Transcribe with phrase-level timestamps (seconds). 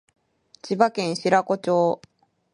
[0.63, 2.01] 千葉県白子町